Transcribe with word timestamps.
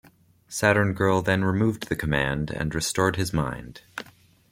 Saturn 0.47 0.93
Girl 0.95 1.21
then 1.21 1.43
removed 1.45 1.87
the 1.87 1.95
command 1.95 2.49
and 2.49 2.73
restored 2.73 3.17
his 3.17 3.33
mind. 3.33 3.83